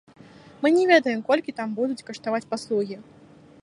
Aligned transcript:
Мы 0.63 0.71
не 0.77 0.85
ведаем, 0.93 1.21
колькі 1.29 1.55
там 1.61 1.77
будуць 1.79 2.01
каштаваць 2.09 2.45
паслугі. 2.55 3.03